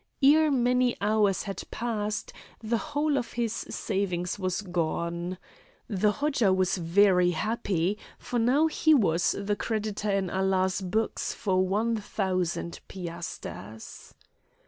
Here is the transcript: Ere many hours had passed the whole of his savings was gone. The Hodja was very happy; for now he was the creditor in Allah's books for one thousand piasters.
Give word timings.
Ere 0.23 0.49
many 0.49 0.97
hours 0.99 1.43
had 1.43 1.61
passed 1.69 2.33
the 2.59 2.79
whole 2.79 3.19
of 3.19 3.33
his 3.33 3.53
savings 3.53 4.39
was 4.39 4.63
gone. 4.63 5.37
The 5.87 6.13
Hodja 6.13 6.51
was 6.51 6.77
very 6.77 7.29
happy; 7.29 7.99
for 8.17 8.39
now 8.39 8.65
he 8.65 8.95
was 8.95 9.35
the 9.37 9.55
creditor 9.55 10.09
in 10.09 10.31
Allah's 10.31 10.81
books 10.81 11.35
for 11.35 11.63
one 11.67 11.95
thousand 11.97 12.79
piasters. 12.87 14.15